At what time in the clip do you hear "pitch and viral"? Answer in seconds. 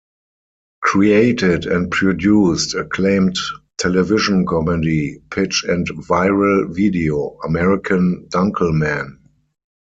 5.29-6.73